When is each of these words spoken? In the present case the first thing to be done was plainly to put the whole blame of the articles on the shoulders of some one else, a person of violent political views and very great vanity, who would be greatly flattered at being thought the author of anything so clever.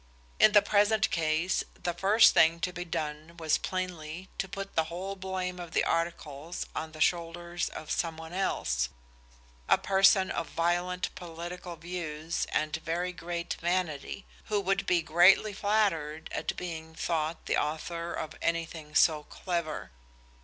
In 0.39 0.53
the 0.53 0.63
present 0.63 1.11
case 1.11 1.63
the 1.75 1.93
first 1.93 2.33
thing 2.33 2.59
to 2.61 2.73
be 2.73 2.83
done 2.83 3.37
was 3.37 3.59
plainly 3.59 4.29
to 4.39 4.49
put 4.49 4.73
the 4.75 4.85
whole 4.85 5.15
blame 5.15 5.59
of 5.59 5.73
the 5.73 5.83
articles 5.83 6.65
on 6.75 6.93
the 6.93 6.99
shoulders 6.99 7.69
of 7.69 7.91
some 7.91 8.17
one 8.17 8.33
else, 8.33 8.89
a 9.69 9.77
person 9.77 10.31
of 10.31 10.49
violent 10.49 11.13
political 11.13 11.75
views 11.75 12.47
and 12.51 12.75
very 12.77 13.13
great 13.13 13.53
vanity, 13.61 14.25
who 14.45 14.59
would 14.59 14.87
be 14.87 15.03
greatly 15.03 15.53
flattered 15.53 16.29
at 16.33 16.57
being 16.57 16.95
thought 16.95 17.45
the 17.45 17.55
author 17.57 18.11
of 18.11 18.33
anything 18.41 18.95
so 18.95 19.21
clever. 19.25 19.91